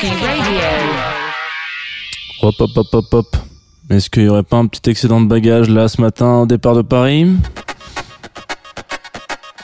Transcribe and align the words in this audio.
Radio. 0.00 0.60
Hop 2.42 2.54
hop 2.60 2.70
hop 2.76 2.86
hop 2.94 3.14
hop. 3.14 3.36
Est-ce 3.90 4.08
qu'il 4.08 4.22
y 4.22 4.28
aurait 4.28 4.44
pas 4.44 4.58
un 4.58 4.68
petit 4.68 4.88
excédent 4.88 5.20
de 5.20 5.26
bagages 5.26 5.68
là 5.68 5.88
ce 5.88 6.00
matin 6.00 6.42
au 6.42 6.46
départ 6.46 6.76
de 6.76 6.82
Paris? 6.82 7.26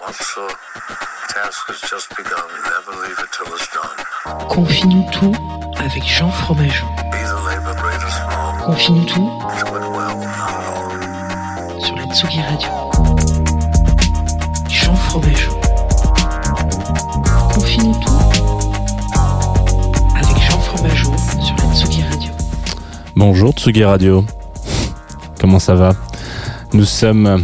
Officer, 0.03 0.41
task 1.29 1.69
has 1.69 1.89
just 1.89 2.09
begun. 2.17 2.43
Never 2.65 2.97
leave 3.07 3.17
it 3.21 3.31
till 3.31 3.47
it's 3.55 3.69
done. 3.73 4.49
Confie-nous 4.49 5.07
tout 5.13 5.37
avec 5.79 6.03
Jean 6.05 6.31
Fromageau. 6.31 6.87
Be 7.13 7.23
the 7.23 7.39
labor 7.47 7.77
great 7.81 8.03
or 8.03 8.11
small. 8.11 8.67
Confie-nous 8.67 9.05
tout 9.05 9.31
sur 11.79 11.95
la 11.95 12.13
Tsugi 12.13 12.41
Radio. 12.41 12.84
Bonjour 23.27 23.55
Tsugi 23.55 23.83
Radio. 23.85 24.23
Comment 25.41 25.59
ça 25.59 25.75
va? 25.75 25.93
Nous 26.75 26.85
sommes 26.85 27.43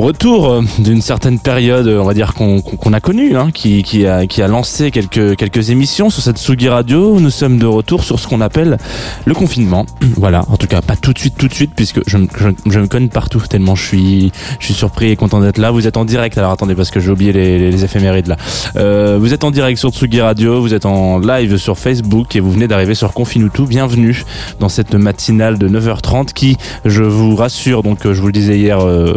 retour 0.00 0.48
euh, 0.48 0.62
d'une 0.78 1.00
certaine 1.00 1.38
période, 1.38 1.88
on 1.88 2.04
va 2.04 2.14
dire 2.14 2.34
qu'on 2.34 2.92
a 2.92 3.00
connue, 3.00 3.36
hein, 3.36 3.50
qui, 3.52 3.82
qui, 3.82 4.06
a, 4.06 4.26
qui 4.26 4.42
a 4.42 4.48
lancé 4.48 4.90
quelques, 4.90 5.36
quelques 5.36 5.70
émissions 5.70 6.10
sur 6.10 6.22
cette 6.22 6.38
Tsugi 6.38 6.68
Radio. 6.68 7.18
Nous 7.20 7.30
sommes 7.30 7.58
de 7.58 7.66
retour 7.66 8.04
sur 8.04 8.18
ce 8.18 8.26
qu'on 8.26 8.40
appelle 8.40 8.78
le 9.24 9.34
confinement. 9.34 9.86
Voilà, 10.18 10.44
en 10.48 10.56
tout 10.56 10.66
cas 10.66 10.82
pas 10.82 10.96
tout 10.96 11.12
de 11.12 11.18
suite, 11.18 11.36
tout 11.38 11.46
de 11.46 11.54
suite, 11.54 11.70
puisque 11.76 12.00
je, 12.08 12.18
je, 12.18 12.48
je 12.70 12.80
me 12.80 12.88
conne 12.88 13.08
partout 13.08 13.40
tellement 13.48 13.76
je 13.76 13.84
suis, 13.84 14.32
je 14.58 14.64
suis 14.64 14.74
surpris 14.74 15.10
et 15.10 15.16
content 15.16 15.40
d'être 15.40 15.58
là. 15.58 15.70
Vous 15.70 15.86
êtes 15.86 15.96
en 15.96 16.04
direct, 16.04 16.36
alors 16.38 16.50
attendez 16.50 16.74
parce 16.74 16.90
que 16.90 16.98
j'ai 16.98 17.10
oublié 17.10 17.32
les, 17.32 17.58
les, 17.58 17.70
les 17.70 17.84
éphémérides 17.84 18.26
là. 18.26 18.36
Euh, 18.76 19.16
vous 19.20 19.32
êtes 19.32 19.44
en 19.44 19.50
direct 19.50 19.78
sur 19.78 19.90
Tsugi 19.90 20.20
Radio, 20.20 20.60
vous 20.60 20.74
êtes 20.74 20.86
en 20.86 21.18
live 21.18 21.56
sur 21.56 21.78
Facebook 21.78 22.34
et 22.34 22.40
vous 22.40 22.50
venez 22.50 22.66
d'arriver 22.66 22.94
sur 22.94 23.12
Confinutu. 23.12 23.62
Bienvenue 23.62 24.24
dans 24.58 24.68
cette 24.68 24.94
matinale 24.94 25.58
de 25.58 25.68
9h30 25.68 26.32
qui, 26.32 26.56
je 26.84 27.04
vous 27.04 27.36
rassure, 27.36 27.82
donc 27.82 28.04
euh, 28.04 28.14
je 28.14 28.20
vous 28.20 28.26
le 28.26 28.32
disais 28.32 28.58
hier, 28.58 28.80
euh, 28.80 29.14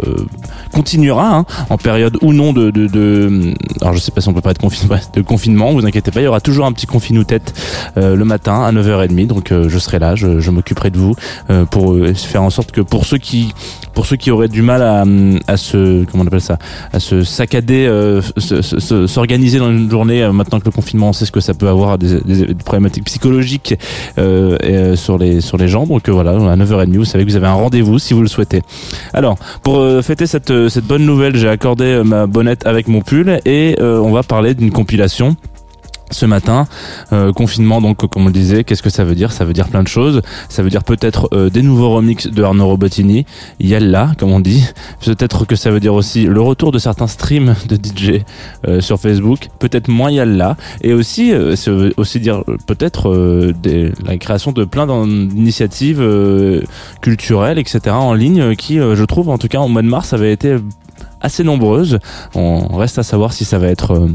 continuera 0.72 1.36
hein, 1.36 1.44
en 1.70 1.76
période 1.78 2.16
ou 2.22 2.32
non 2.32 2.52
de, 2.52 2.70
de, 2.70 2.86
de 2.86 3.54
alors 3.80 3.94
je 3.94 3.98
sais 4.00 4.10
pas 4.10 4.20
si 4.20 4.28
on 4.28 4.32
peut 4.34 4.40
pas 4.40 4.50
être 4.50 4.62
de 5.14 5.22
confinement 5.22 5.72
vous 5.72 5.86
inquiétez 5.86 6.10
pas 6.10 6.20
il 6.20 6.24
y 6.24 6.26
aura 6.26 6.40
toujours 6.40 6.66
un 6.66 6.72
petit 6.72 6.86
confinou 6.86 7.24
tête 7.24 7.52
euh, 7.96 8.16
le 8.16 8.24
matin 8.24 8.62
à 8.64 8.72
9h30 8.72 9.26
donc 9.26 9.52
euh, 9.52 9.68
je 9.68 9.78
serai 9.78 9.98
là 9.98 10.14
je, 10.14 10.40
je 10.40 10.50
m'occuperai 10.50 10.90
de 10.90 10.98
vous 10.98 11.14
euh, 11.50 11.64
pour 11.64 11.92
euh, 11.92 12.14
faire 12.14 12.42
en 12.42 12.50
sorte 12.50 12.72
que 12.72 12.80
pour 12.80 13.04
ceux 13.06 13.18
qui 13.18 13.52
pour 13.94 14.06
ceux 14.06 14.16
qui 14.16 14.30
auraient 14.30 14.48
du 14.48 14.62
mal 14.62 14.80
à, 14.82 15.04
à 15.46 15.56
se 15.56 16.04
comment 16.06 16.24
on 16.24 16.26
appelle 16.26 16.40
ça 16.40 16.58
à 16.92 17.00
se 17.00 17.22
saccader 17.22 17.86
euh, 17.86 18.22
se- 18.38 18.62
se- 18.62 18.80
se- 18.80 19.06
s'organiser 19.06 19.58
dans 19.58 19.70
une 19.70 19.90
journée 19.90 20.22
euh, 20.22 20.32
maintenant 20.32 20.58
que 20.60 20.64
le 20.64 20.70
confinement 20.70 21.10
on 21.10 21.12
sait 21.12 21.26
ce 21.26 21.32
que 21.32 21.40
ça 21.40 21.52
peut 21.54 21.68
avoir 21.68 21.98
des, 21.98 22.20
des- 22.22 22.46
des 22.46 22.54
problématiques 22.54 23.04
psychologiques 23.04 23.74
sur 24.96 25.18
les 25.18 25.40
sur 25.40 25.56
les 25.58 25.68
gens 25.68 25.86
donc 25.86 26.08
voilà 26.08 26.32
à 26.32 26.56
9h30 26.56 26.96
vous 26.96 27.04
savez 27.04 27.24
que 27.24 27.30
vous 27.30 27.36
avez 27.36 27.46
un 27.46 27.52
rendez-vous 27.54 27.98
si 27.98 28.14
vous 28.14 28.22
le 28.22 28.28
souhaitez. 28.28 28.62
Alors 29.12 29.36
pour 29.62 29.84
fêter 30.02 30.26
cette, 30.26 30.61
cette 30.68 30.84
bonne 30.84 31.04
nouvelle, 31.04 31.36
j'ai 31.36 31.48
accordé 31.48 31.84
euh, 31.84 32.04
ma 32.04 32.26
bonnette 32.26 32.66
avec 32.66 32.88
mon 32.88 33.00
pull 33.00 33.40
et 33.44 33.76
euh, 33.80 33.98
on 33.98 34.12
va 34.12 34.22
parler 34.22 34.54
d'une 34.54 34.70
compilation. 34.70 35.36
Ce 36.12 36.26
matin, 36.26 36.66
euh, 37.12 37.32
confinement 37.32 37.80
donc 37.80 38.06
comme 38.08 38.22
on 38.22 38.26
le 38.26 38.32
disait, 38.32 38.64
qu'est-ce 38.64 38.82
que 38.82 38.90
ça 38.90 39.04
veut 39.04 39.14
dire? 39.14 39.32
Ça 39.32 39.44
veut 39.44 39.52
dire 39.52 39.68
plein 39.68 39.82
de 39.82 39.88
choses. 39.88 40.22
Ça 40.48 40.62
veut 40.62 40.70
dire 40.70 40.84
peut-être 40.84 41.28
euh, 41.32 41.50
des 41.50 41.62
nouveaux 41.62 41.90
remixes 41.90 42.28
de 42.28 42.42
Arnaud 42.42 42.66
Robotini, 42.68 43.26
Yalla 43.60 44.12
comme 44.18 44.30
on 44.30 44.40
dit. 44.40 44.64
Peut-être 45.04 45.44
que 45.44 45.56
ça 45.56 45.70
veut 45.70 45.80
dire 45.80 45.94
aussi 45.94 46.24
le 46.24 46.40
retour 46.40 46.72
de 46.72 46.78
certains 46.78 47.06
streams 47.06 47.54
de 47.68 47.76
DJ 47.76 48.22
euh, 48.66 48.80
sur 48.80 49.00
Facebook. 49.00 49.48
Peut-être 49.58 49.88
moins 49.88 50.10
Yalla 50.10 50.56
et 50.82 50.92
aussi 50.92 51.32
euh, 51.32 51.56
ça 51.56 51.70
veut 51.70 51.92
aussi 51.96 52.20
dire 52.20 52.42
peut-être 52.66 53.10
euh, 53.10 53.52
la 54.04 54.16
création 54.18 54.52
de 54.52 54.64
plein 54.64 54.86
d'initiatives 54.86 56.00
euh, 56.00 56.62
culturelles 57.00 57.58
etc 57.58 57.94
en 57.94 58.14
ligne 58.14 58.56
qui 58.56 58.76
je 58.76 59.04
trouve 59.04 59.28
en 59.28 59.38
tout 59.38 59.48
cas 59.48 59.60
au 59.60 59.68
mois 59.68 59.82
de 59.82 59.88
mars 59.88 60.12
avaient 60.12 60.32
été 60.32 60.56
assez 61.20 61.44
nombreuses. 61.44 61.98
On 62.34 62.76
reste 62.76 62.98
à 62.98 63.02
savoir 63.02 63.32
si 63.32 63.44
ça 63.44 63.58
va 63.58 63.68
être 63.68 64.08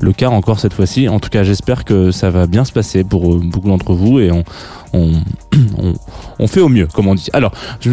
le 0.00 0.12
cas 0.12 0.28
encore 0.28 0.60
cette 0.60 0.72
fois-ci. 0.74 1.08
En 1.08 1.18
tout 1.20 1.28
cas, 1.30 1.42
j'espère 1.44 1.84
que 1.84 2.10
ça 2.10 2.30
va 2.30 2.46
bien 2.46 2.64
se 2.64 2.72
passer 2.72 3.04
pour 3.04 3.34
euh, 3.34 3.40
beaucoup 3.42 3.68
d'entre 3.68 3.92
vous 3.94 4.20
et 4.20 4.30
on, 4.30 4.44
on, 4.92 5.12
on, 5.78 5.94
on 6.38 6.46
fait 6.46 6.60
au 6.60 6.68
mieux, 6.68 6.86
comme 6.86 7.06
on 7.08 7.14
dit. 7.14 7.28
Alors, 7.32 7.52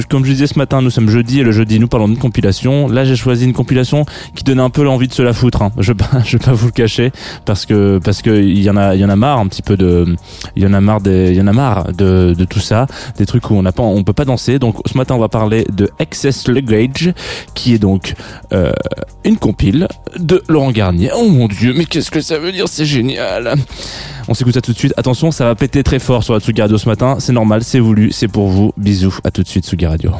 comme 0.09 0.25
je 0.25 0.31
disais 0.31 0.47
ce 0.47 0.57
matin, 0.57 0.81
nous 0.81 0.89
sommes 0.89 1.09
jeudi 1.09 1.39
et 1.39 1.43
le 1.43 1.51
jeudi, 1.51 1.79
nous 1.79 1.87
parlons 1.87 2.07
d'une 2.07 2.17
compilation. 2.17 2.87
Là, 2.87 3.05
j'ai 3.05 3.15
choisi 3.15 3.45
une 3.45 3.53
compilation 3.53 4.05
qui 4.35 4.43
donnait 4.43 4.61
un 4.61 4.69
peu 4.69 4.83
l'envie 4.83 5.07
de 5.07 5.13
se 5.13 5.21
la 5.21 5.33
foutre. 5.33 5.61
hein. 5.61 5.71
Je 5.77 5.93
je 6.25 6.37
vais 6.37 6.43
pas 6.43 6.53
vous 6.53 6.67
le 6.67 6.71
cacher 6.71 7.11
parce 7.45 7.65
que 7.65 7.99
parce 8.03 8.21
que 8.21 8.41
il 8.41 8.61
y 8.61 8.69
en 8.69 8.77
a, 8.77 8.95
il 8.95 9.01
y 9.01 9.05
en 9.05 9.09
a 9.09 9.15
marre 9.15 9.39
un 9.39 9.47
petit 9.47 9.61
peu 9.61 9.77
de, 9.77 10.15
il 10.55 10.63
y 10.63 10.65
en 10.65 10.73
a 10.73 10.81
marre 10.81 11.01
des, 11.01 11.31
il 11.31 11.37
y 11.37 11.41
en 11.41 11.47
a 11.47 11.53
marre 11.53 11.91
de, 11.93 12.33
de 12.37 12.45
tout 12.45 12.59
ça, 12.59 12.87
des 13.17 13.25
trucs 13.25 13.49
où 13.49 13.55
on 13.55 13.61
n'a 13.61 13.71
pas, 13.71 13.83
on 13.83 14.03
peut 14.03 14.13
pas 14.13 14.25
danser. 14.25 14.59
Donc, 14.59 14.75
ce 14.85 14.97
matin, 14.97 15.15
on 15.15 15.19
va 15.19 15.29
parler 15.29 15.65
de 15.71 15.89
Excess 15.99 16.47
Luggage, 16.47 17.13
qui 17.53 17.73
est 17.73 17.79
donc 17.79 18.13
euh, 18.53 18.71
une 19.23 19.37
compile 19.37 19.87
de 20.17 20.43
Laurent 20.47 20.71
Garnier. 20.71 21.11
Oh 21.15 21.29
mon 21.29 21.47
dieu, 21.47 21.73
mais 21.75 21.85
qu'est-ce 21.93 22.09
que 22.09 22.21
ça 22.21 22.39
veut 22.39 22.51
dire 22.51 22.67
C'est 22.67 22.85
génial. 22.85 23.53
On 24.27 24.33
s'écoute 24.33 24.55
ça 24.55 24.61
tout 24.61 24.73
de 24.73 24.77
suite. 24.77 24.93
Attention, 24.97 25.29
ça 25.29 25.45
va 25.45 25.53
péter 25.53 25.83
très 25.83 25.99
fort 25.99 26.23
sur 26.23 26.33
la 26.33 26.39
Tsugi 26.39 26.59
Radio 26.59 26.77
ce 26.79 26.89
matin. 26.89 27.17
C'est 27.19 27.33
normal, 27.33 27.63
c'est 27.63 27.79
voulu, 27.79 28.11
c'est 28.11 28.27
pour 28.27 28.47
vous. 28.47 28.73
Bisous, 28.77 29.19
à 29.23 29.29
tout 29.29 29.43
de 29.43 29.47
suite 29.47 29.65
Tsugi 29.65 29.85
Radio. 29.85 30.11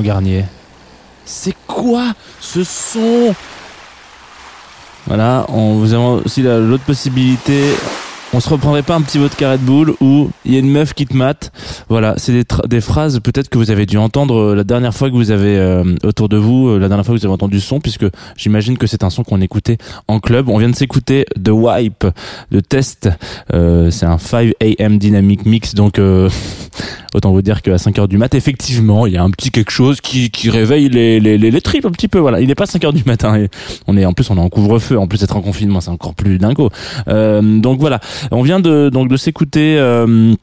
Laurent 0.00 0.02
Garnier. 0.02 0.44
C'est 1.24 1.54
quoi 1.66 2.12
ce 2.40 2.64
son? 2.64 3.34
Voilà, 5.06 5.44
on 5.48 5.74
vous 5.74 5.92
avez 5.92 6.22
aussi 6.24 6.42
la- 6.42 6.58
l'autre 6.58 6.84
possibilité. 6.84 7.74
On 8.32 8.38
se 8.38 8.48
reprendrait 8.48 8.82
pas 8.82 8.94
un 8.94 9.02
petit 9.02 9.18
vodka 9.18 9.52
Red 9.52 9.60
Bull 9.60 9.94
ou 10.00 10.30
il 10.44 10.52
y 10.52 10.56
a 10.56 10.60
une 10.60 10.70
meuf 10.70 10.94
qui 10.94 11.04
te 11.04 11.16
mate. 11.16 11.50
Voilà, 11.88 12.14
c'est 12.16 12.44
des, 12.68 12.80
phrases 12.80 13.18
peut-être 13.18 13.48
que 13.48 13.58
vous 13.58 13.72
avez 13.72 13.86
dû 13.86 13.96
entendre 13.98 14.36
euh, 14.36 14.54
la 14.54 14.62
dernière 14.62 14.94
fois 14.94 15.10
que 15.10 15.14
vous 15.14 15.32
avez 15.32 15.56
euh, 15.56 15.96
autour 16.04 16.28
de 16.28 16.36
vous, 16.36 16.68
euh, 16.68 16.78
la 16.78 16.88
dernière 16.88 17.04
fois 17.04 17.14
que 17.14 17.20
vous 17.20 17.26
avez 17.26 17.34
entendu 17.34 17.58
ce 17.58 17.66
son, 17.66 17.80
puisque 17.80 18.06
j'imagine 18.36 18.78
que 18.78 18.86
c'est 18.86 19.04
un 19.04 19.10
son 19.10 19.24
qu'on 19.24 19.40
écoutait 19.40 19.78
en 20.08 20.20
club. 20.20 20.48
On 20.48 20.58
vient 20.58 20.68
de 20.68 20.76
s'écouter 20.76 21.26
The 21.42 21.50
Wipe 21.50 22.06
de 22.50 22.60
Test. 22.60 23.08
Euh, 23.52 23.90
c'est 23.90 24.06
un 24.06 24.18
5 24.18 24.52
AM 24.60 24.98
Dynamic 24.98 25.46
Mix, 25.46 25.74
donc 25.74 25.98
euh, 25.98 26.28
autant 27.14 27.32
vous 27.32 27.42
dire 27.42 27.62
qu'à 27.62 27.78
5 27.78 27.98
heures 27.98 28.08
du 28.08 28.18
mat, 28.18 28.34
effectivement, 28.34 29.06
il 29.06 29.14
y 29.14 29.16
a 29.16 29.22
un 29.22 29.30
petit 29.30 29.50
quelque 29.50 29.72
chose 29.72 30.00
qui, 30.00 30.30
qui 30.30 30.50
réveille 30.50 30.88
les, 30.88 31.20
les, 31.20 31.38
les, 31.38 31.50
les 31.50 31.60
tripes 31.60 31.84
un 31.84 31.90
petit 31.90 32.08
peu. 32.08 32.18
Voilà, 32.18 32.40
il 32.40 32.46
n'est 32.46 32.54
pas 32.54 32.66
5 32.66 32.84
heures 32.84 32.92
du 32.92 33.04
matin. 33.04 33.46
On 33.86 33.96
est 33.96 34.04
en 34.04 34.12
plus 34.12 34.30
on 34.30 34.36
est 34.36 34.40
en 34.40 34.48
couvre-feu, 34.48 34.98
en 34.98 35.06
plus 35.06 35.20
d'être 35.20 35.36
en 35.36 35.42
confinement, 35.42 35.80
c'est 35.80 35.90
encore 35.90 36.14
plus 36.14 36.38
dingo. 36.38 36.70
Euh, 37.08 37.42
donc 37.42 37.80
voilà, 37.80 38.00
on 38.30 38.42
vient 38.42 38.60
de 38.60 38.90
donc 38.92 39.08
de 39.08 39.16
s'écouter 39.16 39.78
euh, 39.78 40.34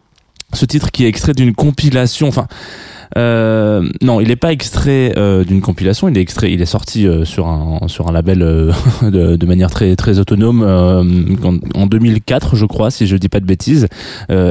ce 0.53 0.65
titre 0.65 0.91
qui 0.91 1.05
est 1.05 1.07
extrait 1.07 1.33
d'une 1.33 1.53
compilation. 1.53 2.27
Enfin. 2.27 2.47
Euh, 3.15 3.87
non, 4.01 4.19
il 4.19 4.27
n'est 4.27 4.35
pas 4.35 4.51
extrait 4.51 5.13
euh, 5.17 5.43
d'une 5.43 5.61
compilation. 5.61 6.09
Il 6.09 6.17
est 6.17 6.21
extrait, 6.21 6.51
il 6.51 6.61
est 6.61 6.65
sorti 6.65 7.07
euh, 7.07 7.25
sur 7.25 7.47
un 7.47 7.87
sur 7.87 8.07
un 8.09 8.11
label 8.11 8.41
euh, 8.41 8.71
de, 9.03 9.35
de 9.35 9.45
manière 9.45 9.69
très 9.69 9.95
très 9.95 10.19
autonome 10.19 10.63
euh, 10.63 11.03
en, 11.43 11.57
en 11.75 11.85
2004, 11.87 12.55
je 12.55 12.65
crois, 12.65 12.91
si 12.91 13.07
je 13.07 13.15
dis 13.15 13.29
pas 13.29 13.39
de 13.39 13.45
bêtises. 13.45 13.87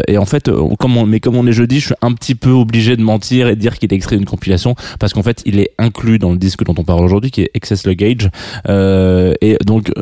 Et 0.09 0.19
en 0.19 0.25
fait, 0.25 0.51
comme 0.79 0.97
on, 0.97 1.07
mais 1.07 1.21
comme 1.21 1.37
on 1.37 1.47
est 1.47 1.53
jeudi, 1.53 1.81
je 1.81 1.87
suis 1.87 1.95
un 2.03 2.13
petit 2.13 2.35
peu 2.35 2.51
obligé 2.51 2.97
de 2.97 3.03
mentir 3.03 3.49
et 3.49 3.57
dire 3.57 3.79
qu'il 3.79 3.93
est 3.93 3.97
extrait 3.97 4.17
d'une 4.17 4.25
compilation 4.27 4.75
parce 4.99 5.13
qu'en 5.13 5.23
fait, 5.23 5.43
il 5.45 5.59
est 5.59 5.71
inclus 5.79 6.19
dans 6.19 6.33
le 6.33 6.39
disque 6.39 6.65
dont 6.65 6.75
on 6.79 6.85
parle 6.85 7.05
aujourd'hui, 7.05 7.31
qui 7.31 7.43
est 7.43 7.51
Excess 7.55 7.87
Luggage. 7.87 8.31
Et 8.69 9.57
donc, 9.65 9.93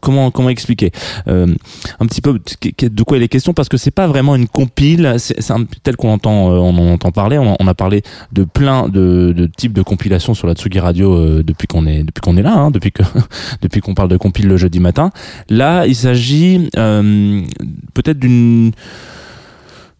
comment 0.00 0.30
comment 0.30 0.50
expliquer? 0.50 0.90
Un 1.26 2.06
petit 2.06 2.20
peu 2.20 2.38
de 2.38 3.02
quoi 3.02 3.16
il 3.16 3.22
est 3.22 3.28
question? 3.28 3.52
Parce 3.54 3.68
que 3.68 3.76
c'est 3.76 3.90
pas 3.90 4.06
vraiment 4.06 4.34
une 4.36 4.48
compile, 4.48 5.14
c'est 5.18 5.36
tel 5.82 5.96
qu'on 5.96 6.10
entend, 6.10 6.48
on 6.48 6.76
en 6.76 6.92
entend 6.92 7.12
parler. 7.12 7.38
On, 7.38 7.56
on 7.58 7.66
a 7.70 7.74
parlé 7.74 8.02
de 8.32 8.44
plein 8.44 8.88
de, 8.88 9.48
types 9.56 9.72
de 9.72 9.82
compilations 9.82 10.34
sur 10.34 10.46
la 10.46 10.54
Tsugi 10.54 10.78
Radio 10.78 11.14
euh, 11.14 11.42
depuis 11.42 11.66
qu'on 11.66 11.86
est 11.86 12.02
depuis 12.02 12.20
qu'on 12.20 12.36
est 12.36 12.42
là, 12.42 12.54
hein, 12.54 12.70
depuis 12.70 12.92
que 12.92 13.02
depuis 13.62 13.80
qu'on 13.80 13.94
parle 13.94 14.08
de 14.08 14.16
compile 14.16 14.48
le 14.48 14.56
jeudi 14.56 14.80
matin. 14.80 15.10
Là, 15.48 15.86
il 15.86 15.94
s'agit 15.94 16.68
euh, 16.76 17.42
peut-être 17.94 18.18
d'une 18.18 18.72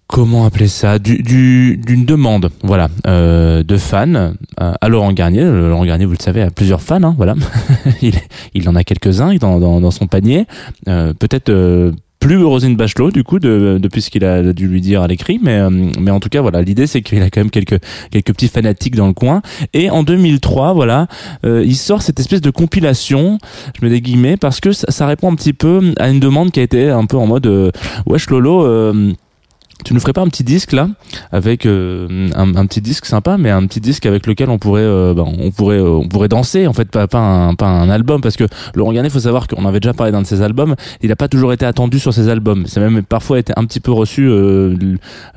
comment 0.07 0.45
appeler 0.45 0.67
ça 0.67 0.99
du 0.99 1.23
du- 1.23 1.77
d'une 1.77 2.05
demande 2.05 2.51
voilà 2.65 2.89
euh, 3.07 3.63
de 3.63 3.77
fans 3.77 4.33
à 4.59 4.89
Laurent 4.89 5.13
Garnier. 5.13 5.45
Laurent 5.45 5.85
Garnier 5.85 6.05
vous 6.05 6.13
le 6.19 6.23
savez 6.23 6.43
a 6.43 6.51
plusieurs 6.51 6.83
fans 6.83 7.03
hein, 7.03 7.15
voilà. 7.17 7.35
Il, 8.55 8.69
en 8.69 8.75
a 8.75 8.85
quelques-uns 8.85 9.35
dans, 9.37 9.61
dans, 9.81 9.91
son 9.91 10.07
panier. 10.07 10.47
Peut-être 10.85 11.51
plus 12.21 12.45
Rosine 12.45 12.77
Bachelot 12.77 13.11
du 13.11 13.25
coup 13.25 13.39
de, 13.39 13.79
depuis 13.81 14.03
ce 14.03 14.11
qu'il 14.11 14.25
a 14.25 14.53
dû 14.53 14.69
lui 14.69 14.81
dire 14.81 15.03
à 15.03 15.09
l'écrit 15.09 15.41
mais 15.43 15.59
euh, 15.59 15.71
mais 15.99 16.11
en 16.11 16.21
tout 16.21 16.29
cas 16.29 16.43
voilà 16.43 16.63
l'idée 16.63 16.87
c'est 16.87 17.01
qu'il 17.01 17.23
a 17.23 17.31
quand 17.31 17.41
même 17.41 17.51
quelques 17.51 17.81
quelques 18.11 18.33
petits 18.33 18.49
fanatiques 18.49 18.95
dans 18.95 19.07
le 19.07 19.15
coin. 19.15 19.43
Et 19.73 19.91
en 19.91 20.03
2003 20.03 20.75
voilà 20.75 21.07
euh, 21.45 21.65
il 21.67 21.77
sort 21.77 22.03
cette 22.03 22.21
espèce 22.21 22.43
de 22.43 22.51
compilation 22.51 23.39
je 23.79 23.85
mets 23.85 23.91
des 23.91 24.01
guillemets 24.01 24.37
parce 24.37 24.61
que 24.61 24.73
ça, 24.73 25.07
répond 25.07 25.33
un 25.33 25.35
petit 25.35 25.53
peu 25.53 25.93
à 25.99 26.09
une 26.09 26.21
demande 26.21 26.53
qui 26.53 26.61
a 26.61 26.63
été 26.63 26.91
un 26.91 27.07
peu 27.07 27.17
en 27.17 27.27
mode 27.27 27.47
euh, 27.47 27.71
wesh 28.07 28.29
Lolo 28.31 28.65
euh, 28.65 29.13
tu 29.91 29.95
nous 29.95 30.01
ferais 30.01 30.13
pas 30.13 30.21
un 30.21 30.29
petit 30.29 30.45
disque 30.45 30.71
là 30.71 30.89
avec 31.33 31.67
euh, 31.67 32.29
un, 32.37 32.65
petit 32.67 32.81
disque 32.81 33.07
sympa 33.07 33.37
mais 33.39 33.51
un 33.51 33.67
petit 33.67 33.81
disque 33.81 34.07
avec 34.07 34.25
lequel 34.29 34.49
on 34.49 34.57
pourrait 34.57 34.83
euh, 34.83 35.15
ben, 35.15 35.25
on 35.27 35.51
pourrait 35.51 35.79
euh, 35.79 35.89
on 35.89 36.07
pourrait 36.07 36.29
danser 36.29 36.69
en 36.69 36.73
fait 36.73 36.89
pas 36.89 37.09
pas 37.09 37.19
un 37.19 37.57
pas 37.57 37.67
un 37.67 37.91
album 37.91 38.21
parce 38.21 38.37
que 38.37 38.45
Laurent 38.77 38.93
Garnier 38.93 39.11
faut 39.11 39.19
savoir 39.19 39.49
qu'on 39.49 39.67
avait 39.67 39.81
déjà 39.81 39.93
parlé 39.93 40.13
d'un 40.13 40.23
de 40.23 40.29
ses 40.29 40.43
albums 40.43 40.77
il 41.03 41.11
a 41.11 41.17
pas 41.17 41.27
toujours 41.27 41.53
été 41.53 41.67
attendu 41.67 41.99
sur 41.99 42.13
ses 42.13 42.29
albums. 42.29 42.65
C'est 42.67 42.81
même 42.81 43.03
parfois 43.03 43.39
été 43.39 43.53
un 43.57 43.65
petit 43.65 43.81
peu 43.81 43.93
reçu 43.93 44.29
euh, 44.29 44.77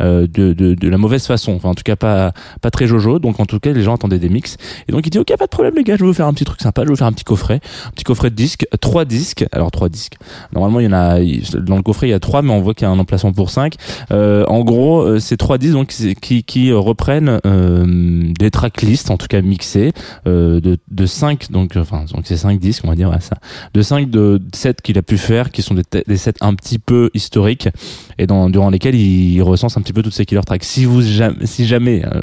euh, 0.02 0.28
de, 0.28 0.54
de, 0.54 0.74
de 0.74 0.90
la 0.90 0.98
mauvaise 0.98 1.26
façon. 1.26 1.54
Enfin 1.54 1.70
en 1.70 1.74
tout 1.74 1.84
cas 1.84 1.96
pas 1.96 2.32
pas 2.62 2.72
très 2.72 2.88
jojo. 2.88 3.20
Donc 3.20 3.40
en 3.40 3.46
tout 3.46 3.60
cas 3.60 3.72
les 3.72 3.82
gens 3.82 3.96
attendaient 3.96 4.20
des 4.20 4.30
mix. 4.30 4.58
Et 4.88 4.92
donc 4.92 5.06
il 5.06 5.10
dit 5.10 5.20
ok 5.20 5.36
pas 5.38 5.46
de 5.46 5.50
problème 5.50 5.74
les 5.76 5.84
gars 5.84 5.96
je 5.96 6.02
vais 6.02 6.08
vous 6.08 6.14
faire 6.14 6.28
un 6.28 6.34
petit 6.34 6.46
truc 6.46 6.62
sympa. 6.62 6.82
Je 6.82 6.88
vais 6.88 6.94
vous 6.94 6.98
faire 6.98 7.08
un 7.08 7.14
petit 7.14 7.24
coffret. 7.24 7.60
Un 7.88 7.92
petit 7.92 8.04
coffret 8.04 8.30
de 8.30 8.36
disques. 8.36 8.68
Trois 8.82 9.06
disques. 9.06 9.46
Alors 9.52 9.72
trois 9.72 9.90
disques. 9.90 10.18
Normalement 10.54 10.80
il 10.80 10.86
y 10.86 10.90
en 10.90 10.94
a 10.94 11.20
dans 11.60 11.76
le 11.76 11.84
coffret 11.84 12.08
il 12.08 12.12
y 12.12 12.14
a 12.14 12.20
trois 12.20 12.42
mais 12.42 12.52
on 12.52 12.62
voit 12.62 12.74
qu'il 12.74 12.88
y 12.88 12.90
a 12.90 12.92
un 12.92 13.00
emplacement 13.00 13.34
pour 13.34 13.50
cinq. 13.50 13.76
Euh, 14.12 14.43
en 14.48 14.64
gros, 14.64 15.02
euh, 15.02 15.20
c'est 15.20 15.38
trois 15.38 15.58
disques 15.58 15.74
donc 15.74 15.94
qui, 16.22 16.44
qui 16.44 16.72
euh, 16.72 16.78
reprennent 16.78 17.40
euh, 17.46 18.32
des 18.40 18.52
tracklists, 18.52 19.12
en 19.12 19.18
tout 19.18 19.28
cas 19.28 19.42
mixées, 19.42 19.92
euh, 20.28 20.60
de, 20.60 20.78
de 20.92 21.06
cinq 21.06 21.52
donc 21.52 21.76
enfin 21.76 22.06
donc 22.14 22.24
c'est 22.26 22.38
cinq 22.38 22.60
disques, 22.60 22.84
on 22.86 22.90
va 22.90 22.96
dire 22.96 23.10
ouais, 23.10 23.22
ça, 23.22 23.38
de 23.74 23.82
cinq 23.82 24.10
de 24.10 24.42
sept 24.54 24.82
qu'il 24.82 24.98
a 24.98 25.02
pu 25.02 25.18
faire, 25.18 25.52
qui 25.52 25.62
sont 25.62 25.74
des, 25.76 25.84
des 26.08 26.18
sets 26.18 26.34
un 26.42 26.54
petit 26.54 26.80
peu 26.80 27.10
historiques 27.14 27.70
et 28.18 28.28
dans, 28.28 28.50
durant 28.50 28.70
lesquels 28.70 28.96
il, 28.96 29.42
recense 29.42 29.78
un 29.78 29.82
petit 29.82 29.94
peu 29.94 30.02
toutes 30.02 30.14
ces 30.14 30.26
killer 30.26 30.42
tracks. 30.46 30.64
Si 30.64 30.86
vous 30.86 31.02
si 31.44 31.66
jamais, 31.66 32.06
euh, 32.06 32.22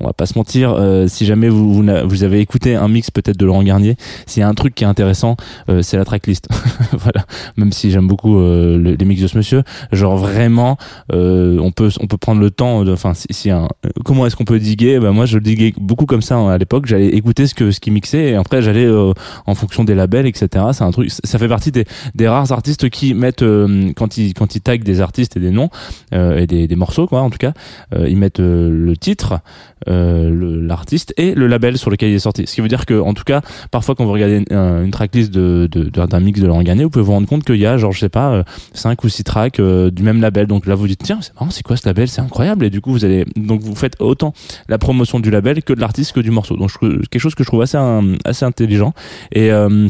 on 0.00 0.06
va 0.06 0.12
pas 0.12 0.26
se 0.26 0.36
mentir, 0.36 0.72
euh, 0.72 1.06
si 1.06 1.26
jamais 1.26 1.48
vous 1.48 1.72
vous, 1.72 1.84
vous 2.04 2.24
avez 2.24 2.40
écouté 2.40 2.74
un 2.74 2.88
mix 2.88 3.10
peut-être 3.10 3.36
de 3.36 3.46
Laurent 3.46 3.62
Garnier, 3.62 3.96
s'il 4.26 4.40
y 4.40 4.42
a 4.42 4.48
un 4.48 4.54
truc 4.54 4.74
qui 4.74 4.84
est 4.84 4.86
intéressant, 4.86 5.36
euh, 5.68 5.82
c'est 5.82 5.96
la 5.96 6.04
tracklist. 6.04 6.48
voilà. 6.92 7.24
Même 7.56 7.72
si 7.72 7.90
j'aime 7.90 8.08
beaucoup 8.08 8.38
euh, 8.38 8.78
le- 8.78 8.94
les 8.94 9.04
mix 9.04 9.22
de 9.22 9.26
ce 9.28 9.36
monsieur, 9.36 9.62
genre 9.92 10.16
vraiment 10.16 10.76
euh, 11.12 11.55
on 11.58 11.70
peut 11.72 11.90
on 12.00 12.06
peut 12.06 12.16
prendre 12.16 12.40
le 12.40 12.50
temps 12.50 12.84
de 12.84 12.92
enfin 12.92 13.14
si, 13.14 13.26
si 13.30 13.50
un- 13.50 13.68
comment 14.04 14.26
est-ce 14.26 14.36
qu'on 14.36 14.44
peut 14.44 14.58
diguer? 14.58 14.98
Ben 14.98 15.12
moi 15.12 15.26
je 15.26 15.38
diguais 15.38 15.72
beaucoup 15.78 16.06
comme 16.06 16.22
ça 16.22 16.36
hein, 16.36 16.48
à 16.50 16.58
l'époque. 16.58 16.86
J'allais 16.86 17.08
écouter 17.08 17.46
ce 17.46 17.54
que 17.54 17.70
ce 17.70 17.80
qui 17.80 17.90
mixait 17.90 18.30
et 18.30 18.34
après 18.34 18.62
j'allais 18.62 18.84
euh, 18.86 19.12
en 19.46 19.54
fonction 19.54 19.84
des 19.84 19.94
labels 19.94 20.26
etc 20.26 20.66
c'est 20.72 20.84
un 20.84 20.90
truc 20.90 21.10
ça 21.10 21.38
fait 21.38 21.48
partie 21.48 21.72
des, 21.72 21.84
des 22.14 22.28
rares 22.28 22.52
artistes 22.52 22.88
qui 22.90 23.14
mettent 23.14 23.42
euh, 23.42 23.92
quand 23.96 24.16
ils 24.18 24.34
quand 24.34 24.54
ils 24.54 24.60
taguent 24.60 24.84
des 24.84 25.00
artistes 25.00 25.36
et 25.36 25.40
des 25.40 25.50
noms 25.50 25.70
euh, 26.14 26.38
et 26.38 26.46
des, 26.46 26.66
des 26.68 26.76
morceaux 26.76 27.06
quoi 27.06 27.22
en 27.22 27.30
tout 27.30 27.38
cas 27.38 27.52
euh, 27.94 28.08
ils 28.08 28.16
mettent 28.16 28.40
euh, 28.40 28.68
le 28.70 28.96
titre 28.96 29.40
euh, 29.88 30.60
l'artiste 30.66 31.12
et 31.16 31.34
le 31.34 31.46
label 31.46 31.78
sur 31.78 31.90
lequel 31.90 32.10
il 32.10 32.14
est 32.14 32.18
sorti. 32.20 32.44
Ce 32.46 32.54
qui 32.54 32.60
veut 32.60 32.68
dire 32.68 32.86
que 32.86 32.98
en 32.98 33.14
tout 33.14 33.24
cas 33.24 33.42
parfois 33.70 33.94
quand 33.94 34.04
vous 34.04 34.12
regardez 34.12 34.44
une, 34.50 34.56
une 34.56 34.90
tracklist 34.90 35.32
de 35.32 35.68
de- 35.70 35.84
d'un 35.84 36.06
d'un 36.06 36.20
mix 36.20 36.40
de 36.40 36.46
Laurent 36.46 36.62
Garnier 36.62 36.84
vous 36.84 36.90
pouvez 36.90 37.04
vous 37.04 37.12
rendre 37.12 37.28
compte 37.28 37.44
qu'il 37.44 37.56
y 37.56 37.66
a 37.66 37.76
genre 37.76 37.92
je 37.92 38.00
sais 38.00 38.08
pas 38.08 38.32
euh, 38.32 38.42
cinq 38.72 39.04
ou 39.04 39.08
six 39.08 39.24
tracks 39.24 39.60
du 39.60 40.02
même 40.02 40.20
label. 40.20 40.46
Donc 40.46 40.66
là 40.66 40.74
vous 40.74 40.88
dites 40.88 41.02
tiens 41.02 41.20
c'est 41.50 41.62
quoi 41.62 41.76
ce 41.76 41.86
label? 41.86 42.08
C'est 42.08 42.20
incroyable. 42.20 42.64
Et 42.64 42.70
du 42.70 42.80
coup 42.80 42.92
vous 42.92 43.04
allez 43.04 43.24
donc 43.36 43.60
vous 43.60 43.74
faites 43.74 43.96
autant 44.00 44.32
la 44.68 44.78
promotion 44.78 45.20
du 45.20 45.30
label 45.30 45.62
que 45.62 45.72
de 45.72 45.80
l'artiste 45.80 46.12
que 46.12 46.20
du 46.20 46.30
morceau. 46.30 46.56
Donc 46.56 46.70
je- 46.70 46.98
quelque 47.06 47.18
chose 47.20 47.34
que 47.34 47.42
je 47.44 47.48
trouve 47.48 47.62
assez 47.62 47.78
assez 48.24 48.44
intelligent. 48.44 48.92
Et 49.32 49.50
euh, 49.52 49.88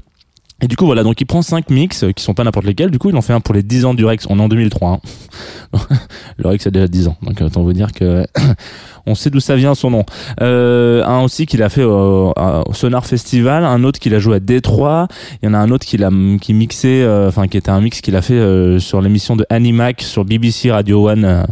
et 0.63 0.69
du 0.69 0.77
coup 0.77 0.87
voilà 0.87 1.03
donc 1.03 1.21
il 1.21 1.27
prend 1.27 1.43
cinq 1.43 1.69
mix 1.69 2.03
euh, 2.03 2.13
qui 2.13 2.23
sont 2.23 2.35
pas 2.35 2.45
n'importe 2.45 2.67
lesquels. 2.67 2.91
Du 2.91 2.99
coup 2.99 3.11
il 3.11 3.17
en 3.17 3.23
fait 3.23 3.33
un 3.33 3.41
pour 3.41 3.55
les 3.55 3.63
10 3.63 3.85
ans 3.85 3.95
du 3.95 4.05
Rex. 4.05 4.27
On 4.31 4.39
est 4.39 4.43
en 4.43 4.49
2003 4.49 4.91
hein. 4.91 5.01
le 6.39 6.49
Rex 6.49 6.67
a 6.67 6.71
déjà 6.71 6.89
10 6.89 7.09
ans. 7.09 7.17
Donc 7.23 7.41
autant 7.41 7.63
vous 7.63 7.73
dire 7.75 7.93
que 7.93 8.25
on 9.07 9.15
sait 9.15 9.31
d'où 9.31 9.41
ça 9.41 9.57
vient 9.57 9.75
son 9.75 9.91
nom. 9.91 10.05
Euh, 10.41 11.05
un 11.05 11.21
aussi 11.21 11.47
qu'il 11.47 11.63
a 11.63 11.69
fait 11.69 11.85
au, 11.85 12.33
Sonar 12.73 13.07
Festival 13.07 13.65
un 13.65 13.85
autre 13.85 14.01
qu'il 14.01 14.15
a 14.15 14.19
joué 14.19 14.37
à 14.37 14.41
Détroit. 14.41 15.09
Il 15.43 15.47
y 15.47 15.49
en 15.49 15.55
a 15.55 15.59
un 15.59 15.71
autre 15.71 15.87
qu'il 15.87 16.05
a 16.05 16.11
qui 16.41 16.55
mixé 16.55 17.03
euh, 17.03 17.29
enfin 17.29 17.47
qui 17.47 17.57
était 17.57 17.71
un 17.71 17.81
mix 17.81 18.01
qu'il 18.01 18.17
a 18.17 18.23
fait 18.23 18.35
euh, 18.35 18.79
sur 18.79 19.01
l'émission 19.01 19.37
de 19.37 19.47
Animac 19.51 20.03
sur 20.03 20.25
BBC 20.25 20.71
Radio 20.71 21.09
One 21.09 21.25
euh, 21.25 21.43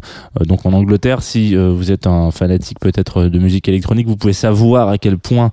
euh, 0.41 0.45
donc 0.45 0.67
en 0.67 0.73
Angleterre. 0.73 1.23
Si 1.23 1.55
vous 1.55 1.93
êtes 1.93 2.07
un 2.07 2.31
fanatique 2.31 2.81
peut-être 2.81 3.25
de 3.25 3.39
musique 3.39 3.69
électronique 3.69 4.07
vous 4.07 4.17
pouvez 4.17 4.33
savoir 4.33 4.89
à 4.89 4.99
quel 4.99 5.19
point 5.19 5.51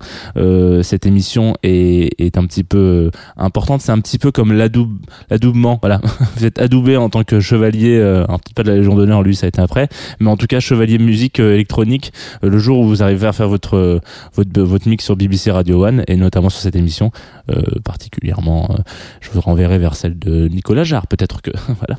cette 0.82 1.06
émission 1.06 1.54
est, 1.62 2.20
est 2.20 2.36
un 2.36 2.46
petit 2.46 2.64
peu 2.64 3.10
importante 3.42 3.80
c'est 3.80 3.92
un 3.92 4.00
petit 4.00 4.18
peu 4.18 4.32
comme 4.32 4.52
l'adoub 4.52 4.88
l'adoubement 5.30 5.78
voilà. 5.80 6.00
Vous 6.36 6.44
êtes 6.44 6.58
adoubé 6.60 6.96
en 6.96 7.08
tant 7.08 7.24
que 7.24 7.40
chevalier 7.40 7.96
euh, 7.96 8.24
alors 8.24 8.40
peut-être 8.40 8.54
pas 8.54 8.62
de 8.62 8.70
la 8.70 8.76
Légion 8.76 8.94
d'honneur 8.94 9.22
lui 9.22 9.36
ça 9.36 9.46
a 9.46 9.48
été 9.48 9.60
après. 9.60 9.88
Mais 10.20 10.30
en 10.30 10.36
tout 10.36 10.46
cas 10.46 10.60
chevalier 10.60 10.98
musique 10.98 11.40
euh, 11.40 11.54
électronique 11.54 12.12
euh, 12.44 12.48
le 12.48 12.58
jour 12.58 12.80
où 12.80 12.86
vous 12.86 13.02
arrivez 13.02 13.26
à 13.26 13.32
faire 13.32 13.48
votre 13.48 13.76
euh, 13.76 14.00
votre 14.34 14.60
votre 14.60 14.88
mix 14.88 15.04
sur 15.04 15.16
BBC 15.16 15.50
Radio 15.50 15.84
One 15.84 16.04
et 16.08 16.16
notamment 16.16 16.50
sur 16.50 16.60
cette 16.60 16.76
émission 16.76 17.10
euh, 17.50 17.62
particulièrement 17.84 18.68
euh, 18.70 18.82
je 19.20 19.30
vous 19.30 19.40
renverrai 19.40 19.78
vers 19.78 19.96
celle 19.96 20.18
de 20.18 20.48
Nicolas 20.48 20.84
Jarre 20.84 21.06
peut-être 21.06 21.42
que 21.42 21.50
voilà. 21.66 21.98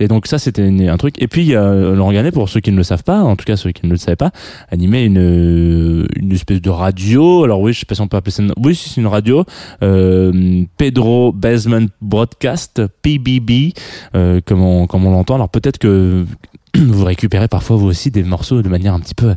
Et 0.00 0.08
donc 0.08 0.26
ça 0.26 0.38
c'était 0.38 0.62
un 0.62 0.96
truc. 0.96 1.20
Et 1.20 1.28
puis 1.28 1.42
il 1.42 1.48
y 1.48 1.54
a 1.54 1.62
euh, 1.62 2.30
pour 2.32 2.48
ceux 2.48 2.60
qui 2.60 2.72
ne 2.72 2.76
le 2.76 2.82
savent 2.82 3.04
pas 3.04 3.20
en 3.20 3.36
tout 3.36 3.44
cas 3.44 3.56
ceux 3.56 3.72
qui 3.72 3.86
ne 3.86 3.90
le 3.90 3.96
savaient 3.96 4.16
pas 4.16 4.30
animé 4.70 5.02
une 5.02 5.18
euh, 5.18 6.06
une 6.16 6.32
espèce 6.32 6.60
de 6.60 6.70
radio. 6.70 7.44
Alors 7.44 7.60
oui 7.60 7.72
je 7.72 7.80
sais 7.80 7.86
pas 7.86 7.94
si 7.94 8.00
on 8.00 8.08
peut 8.08 8.16
appeler 8.16 8.32
ça 8.32 8.42
une... 8.42 8.52
oui 8.56 8.74
c'est 8.74 9.00
une 9.00 9.06
radio 9.06 9.44
euh, 9.82 10.64
Pedro 10.78 11.32
Basement 11.32 11.88
Broadcast 12.00 12.82
PBB 13.02 13.74
euh, 14.14 14.40
comme 14.46 14.62
on 14.62 14.86
comme 14.86 15.04
on 15.04 15.10
l'entend. 15.10 15.34
Alors 15.34 15.48
peut-être 15.50 15.78
que 15.78 16.24
vous 16.76 17.04
récupérez 17.04 17.48
parfois 17.48 17.76
vous 17.76 17.86
aussi 17.86 18.10
des 18.10 18.22
morceaux 18.22 18.62
de 18.62 18.68
manière 18.68 18.94
un 18.94 19.00
petit 19.00 19.14
peu 19.14 19.34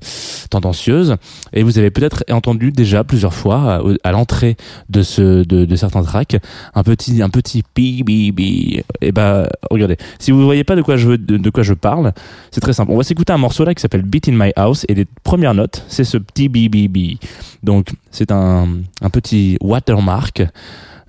tendancieuse. 0.49 1.15
Et 1.53 1.63
vous 1.63 1.79
avez 1.79 1.89
peut-être 1.89 2.23
entendu 2.29 2.71
déjà 2.71 3.03
plusieurs 3.03 3.33
fois 3.33 3.81
euh, 3.83 3.95
à 4.03 4.11
l'entrée 4.11 4.55
de 4.89 5.01
ce 5.01 5.43
de, 5.43 5.65
de 5.65 5.75
certains 5.75 6.03
tracks 6.03 6.37
un 6.75 6.83
petit 6.83 7.21
un 7.23 7.29
petit 7.29 7.63
bi 7.75 8.83
et 9.01 9.11
bah 9.11 9.49
regardez. 9.71 9.97
Si 10.19 10.31
vous 10.31 10.43
voyez 10.43 10.63
pas 10.63 10.75
de 10.75 10.83
quoi 10.83 10.95
je 10.95 11.07
veux 11.07 11.17
de, 11.17 11.49
quoi 11.49 11.63
je 11.63 11.73
parle 11.73 12.13
c'est 12.51 12.61
très 12.61 12.73
simple. 12.73 12.91
On 12.91 12.97
va 12.97 13.03
s'écouter 13.03 13.33
un 13.33 13.39
morceau 13.39 13.65
là 13.65 13.73
qui 13.73 13.81
s'appelle 13.81 14.03
Beat 14.03 14.29
in 14.29 14.33
My 14.33 14.51
House 14.55 14.85
et 14.89 14.93
les 14.93 15.05
premières 15.23 15.55
notes 15.55 15.83
c'est 15.87 16.03
ce 16.03 16.17
petit 16.17 16.49
bi 16.49 17.19
donc 17.63 17.89
c'est 18.11 18.31
un 18.31 18.67
un 19.01 19.09
petit 19.09 19.57
watermark 19.61 20.43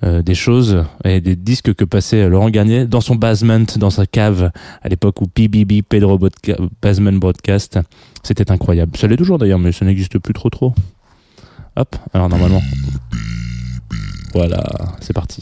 euh, 0.05 0.23
des 0.23 0.35
choses 0.35 0.85
et 1.05 1.21
des 1.21 1.37
disques 1.37 1.75
que 1.75 1.85
passait 1.85 2.29
Laurent 2.29 2.51
Garnier 2.51 2.87
dans 2.87 3.01
son 3.01 3.15
basement, 3.15 3.65
dans 3.77 3.91
sa 3.91 4.07
cave, 4.07 4.51
à 4.83 4.89
l'époque 4.89 5.21
où 5.21 5.27
PBB, 5.27 5.83
Pedro 5.83 6.19
Bodca- 6.19 6.59
Basement 6.81 7.13
Broadcast, 7.13 7.79
c'était 8.23 8.51
incroyable. 8.51 8.97
Ça 8.97 9.07
l'est 9.07 9.17
toujours 9.17 9.39
d'ailleurs, 9.39 9.59
mais 9.59 9.73
ça 9.73 9.85
n'existe 9.85 10.19
plus 10.19 10.35
trop 10.35 10.51
trop. 10.51 10.75
Hop, 11.77 11.97
alors 12.13 12.29
normalement. 12.29 12.63
Voilà, 14.35 14.63
c'est 15.01 15.13
parti. 15.13 15.41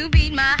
You 0.00 0.08
beat 0.08 0.32
my 0.32 0.59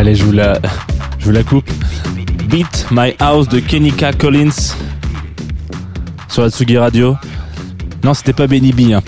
Allez, 0.00 0.14
je 0.14 0.24
vous 0.24 0.32
la, 0.32 0.58
je 1.18 1.26
vous 1.26 1.30
la 1.30 1.42
coupe. 1.42 1.70
Beat 2.48 2.86
My 2.90 3.12
House 3.18 3.48
de 3.48 3.60
Kenika 3.60 4.14
Collins 4.14 4.72
sur 6.26 6.40
la 6.40 6.48
Tsugi 6.48 6.78
Radio. 6.78 7.18
Non, 8.02 8.14
c'était 8.14 8.32
pas 8.32 8.46
Benny 8.46 8.72
B. 8.72 8.94
hein. 8.94 9.02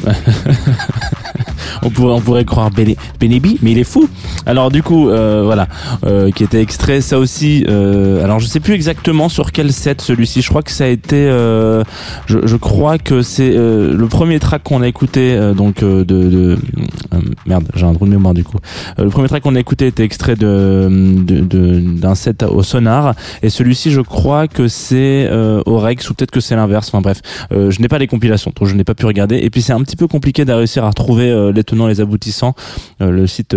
on 1.83 1.89
pourrait, 1.89 2.13
on 2.13 2.21
pourrait 2.21 2.45
croire 2.45 2.71
Benny, 2.71 2.95
Benny 3.19 3.41
B, 3.41 3.57
mais 3.63 3.73
il 3.73 3.79
est 3.79 3.85
fou. 3.85 4.07
Alors 4.47 4.71
du 4.71 4.83
coup, 4.83 5.09
euh, 5.09 5.43
voilà, 5.45 5.69
euh, 6.05 6.31
qui 6.31 6.43
était 6.43 6.61
extrait, 6.61 7.01
ça 7.01 7.19
aussi. 7.19 7.65
euh, 7.69 8.25
alors 8.25 8.41
je 8.41 8.47
sais 8.47 8.61
plus 8.61 8.75
exactement 8.75 9.29
sur 9.29 9.53
quel 9.53 9.73
set 9.73 10.01
celui-ci. 10.01 10.43
Je 10.43 10.49
crois 10.49 10.63
que 10.63 10.71
ça 10.73 10.85
a 10.85 10.89
été, 10.89 11.17
euh, 11.29 11.85
je, 12.27 12.57
crois 12.57 12.99
que 12.99 13.23
c'est 13.23 13.53
euh, 13.55 13.95
le 13.95 14.07
premier 14.09 14.41
track 14.41 14.63
qu'on 14.65 14.83
a 14.83 14.89
écouté, 14.89 15.35
euh, 15.35 15.55
donc 15.55 15.85
de, 15.85 16.03
de 16.03 16.59
merde, 17.47 17.65
j'ai 17.75 17.87
un 17.87 17.93
trou 17.95 18.07
de 18.07 18.11
mémoire 18.11 18.35
du 18.35 18.45
coup. 18.45 18.59
Le 18.99 19.09
premier 19.09 19.29
track 19.29 19.43
qu'on 19.43 19.55
a 19.55 19.61
écouté 19.61 19.87
était 19.87 20.05
extrait 20.05 20.37
de 20.37 20.89
d'un 22.01 22.15
set 22.15 22.43
au 22.43 22.63
sonar, 22.63 23.15
et 23.43 23.51
celui-ci, 23.51 23.91
je 23.91 24.01
crois 24.01 24.49
que 24.49 24.67
c'est 24.69 25.31
au 25.67 25.79
Rex 25.79 26.11
ou 26.11 26.15
peut-être 26.15 26.31
que 26.31 26.41
c'est 26.41 26.57
l'inverse. 26.57 26.89
Enfin 26.89 27.01
bref, 27.01 27.21
je 27.51 27.81
n'ai 27.81 27.89
pas 27.89 27.99
les 27.99 28.07
compilations, 28.09 28.53
donc 28.59 28.69
je 28.69 28.75
n'ai 28.75 28.85
pas 28.85 28.95
pu 28.95 29.07
regarder. 29.07 29.37
Et 29.37 29.51
puis 29.51 29.63
c'est 29.63 29.73
un 29.73 29.81
petit 29.83 29.97
peu 29.97 30.09
compliqué 30.09 30.45
de 30.45 30.53
réussir 30.53 30.85
à 30.85 30.89
retrouver 30.89 31.53
les 31.55 31.65
tenants, 31.65 31.87
les 31.87 32.01
aboutissants. 32.01 32.55
Le 33.01 33.27
site 33.27 33.57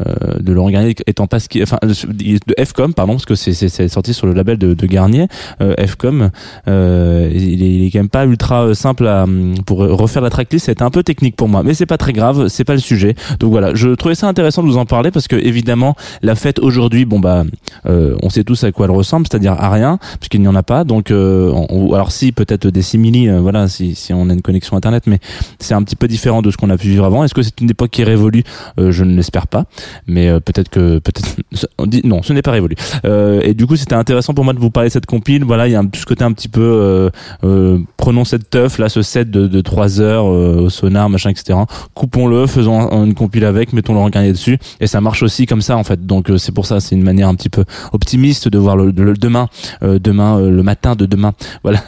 euh, 0.00 0.38
de 0.40 0.52
Laurent 0.52 0.70
Garnier 0.70 0.94
étant 1.06 1.26
pas 1.26 1.40
qui, 1.40 1.62
enfin 1.62 1.78
de 1.82 2.64
Fcom 2.64 2.92
pardon, 2.94 3.12
parce 3.14 3.26
que 3.26 3.34
c'est 3.34 3.52
c'est- 3.52 3.88
sorti 3.88 4.14
sur 4.14 4.26
le 4.26 4.32
label 4.32 4.58
de, 4.58 4.74
de 4.74 4.86
Garnier. 4.86 5.28
Euh, 5.60 5.74
Fcom, 5.86 6.30
euh, 6.68 7.30
il, 7.34 7.62
est, 7.62 7.74
il 7.74 7.86
est 7.86 7.90
quand 7.90 7.98
même 8.00 8.08
pas 8.08 8.24
ultra 8.24 8.64
euh, 8.66 8.74
simple 8.74 9.06
à, 9.06 9.24
pour 9.66 9.78
refaire 9.78 10.22
la 10.22 10.30
tracklist. 10.30 10.66
C'était 10.66 10.82
un 10.82 10.90
peu 10.90 11.02
technique 11.02 11.36
pour 11.36 11.48
moi, 11.48 11.62
mais 11.62 11.74
c'est 11.74 11.86
pas 11.86 11.98
très 11.98 12.12
grave, 12.12 12.48
c'est 12.48 12.64
pas 12.64 12.74
le 12.74 12.80
sujet. 12.80 13.14
Donc 13.40 13.50
voilà, 13.50 13.74
je 13.74 13.90
trouvais 13.90 14.14
ça 14.14 14.26
intéressant 14.28 14.62
de 14.62 14.68
vous 14.68 14.78
en 14.78 14.86
parler 14.86 15.10
parce 15.10 15.28
que 15.28 15.36
évidemment 15.36 15.94
la 16.22 16.34
fête 16.34 16.58
aujourd'hui, 16.58 17.04
bon 17.04 17.20
bah, 17.20 17.44
euh, 17.86 18.16
on 18.22 18.30
sait 18.30 18.44
tous 18.44 18.64
à 18.64 18.72
quoi 18.72 18.86
elle 18.86 18.92
ressemble, 18.92 19.26
c'est-à-dire 19.30 19.52
à 19.52 19.70
rien, 19.70 19.98
puisqu'il 20.20 20.40
n'y 20.40 20.48
en 20.48 20.54
a 20.54 20.62
pas. 20.62 20.84
Donc 20.84 21.10
on- 21.10 21.92
alors 21.94 22.12
si 22.12 22.32
peut-être 22.32 22.68
des 22.68 22.82
simili, 22.82 23.28
voilà, 23.38 23.68
si, 23.68 23.94
si 23.94 24.12
on 24.12 24.28
a 24.30 24.32
une 24.32 24.42
connexion 24.42 24.76
internet, 24.76 25.04
mais 25.06 25.18
c'est 25.58 25.74
un 25.74 25.82
petit 25.82 25.96
peu 25.96 26.08
différent 26.08 26.42
de 26.42 26.50
ce 26.50 26.56
qu'on 26.56 26.70
a 26.70 26.76
pu 26.76 26.88
vivre 26.88 27.04
avant. 27.04 27.24
Est-ce 27.24 27.34
que 27.34 27.42
c'est 27.42 27.60
une 27.60 27.70
époque 27.70 27.90
qui 27.90 28.02
est 28.02 28.04
révolue? 28.04 28.42
Je 28.78 29.04
ne 29.04 29.14
l'espère 29.16 29.46
pas, 29.46 29.64
mais 30.06 30.28
euh, 30.28 30.40
peut-être 30.40 30.68
que 30.68 30.98
peut-être 30.98 31.36
on 31.78 31.86
dit 31.86 32.00
non, 32.04 32.22
ce 32.22 32.32
n'est 32.32 32.42
pas 32.42 32.50
révolu. 32.52 32.74
Euh, 33.04 33.40
et 33.42 33.54
du 33.54 33.66
coup, 33.66 33.76
c'était 33.76 33.94
intéressant 33.94 34.34
pour 34.34 34.44
moi 34.44 34.52
de 34.54 34.58
vous 34.58 34.70
parler 34.70 34.88
de 34.88 34.92
cette 34.92 35.06
compile. 35.06 35.44
Voilà, 35.44 35.68
il 35.68 35.72
y 35.72 35.74
a 35.76 35.80
un, 35.80 35.88
ce 35.94 36.04
côté 36.04 36.24
un 36.24 36.32
petit 36.32 36.48
peu 36.48 36.60
euh, 36.62 37.10
euh, 37.44 37.78
prenons 37.96 38.24
cette 38.24 38.50
teuf 38.50 38.78
là, 38.78 38.88
ce 38.88 39.02
set 39.02 39.30
de, 39.30 39.46
de 39.46 39.60
3 39.60 40.00
heures 40.00 40.26
euh, 40.26 40.62
au 40.64 40.70
sonar, 40.70 41.08
machin, 41.08 41.30
etc. 41.30 41.58
Coupons-le, 41.94 42.46
faisons 42.46 42.80
un- 42.92 43.04
une 43.04 43.14
compile 43.14 43.44
avec, 43.44 43.72
mettons 43.72 43.94
le 43.94 44.00
regardien 44.00 44.30
dessus, 44.32 44.58
et 44.80 44.86
ça 44.86 45.00
marche 45.00 45.22
aussi 45.22 45.46
comme 45.46 45.62
ça 45.62 45.76
en 45.76 45.84
fait. 45.84 46.06
Donc 46.06 46.30
euh, 46.30 46.38
c'est 46.38 46.52
pour 46.52 46.66
ça, 46.66 46.80
c'est 46.80 46.94
une 46.94 47.02
manière 47.02 47.28
un 47.28 47.34
petit 47.34 47.50
peu 47.50 47.64
optimiste 47.92 48.48
de 48.48 48.58
voir 48.58 48.76
le, 48.76 48.90
le 48.90 49.14
demain, 49.14 49.48
demain, 49.82 50.40
le 50.40 50.62
matin 50.62 50.94
de 50.96 51.06
demain. 51.06 51.32
Voilà. 51.62 51.80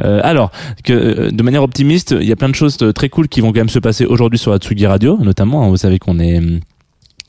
Alors 0.00 0.50
que 0.84 1.30
de 1.30 1.42
manière 1.42 1.62
optimiste, 1.62 2.14
il 2.18 2.26
y 2.26 2.32
a 2.32 2.36
plein 2.36 2.48
de 2.48 2.54
choses 2.54 2.76
très 2.94 3.08
cool 3.08 3.28
qui 3.28 3.40
vont 3.40 3.48
quand 3.52 3.60
même 3.60 3.68
se 3.68 3.78
passer 3.78 4.04
aujourd'hui 4.06 4.38
sur 4.38 4.50
la 4.50 4.58
Tsugi 4.58 4.86
Radio, 4.86 5.18
notamment. 5.22 5.64
hein, 5.64 5.68
vous 5.68 5.76
savez 5.76 5.98
qu'on 5.98 6.18
est 6.18 6.38
hum, 6.38 6.60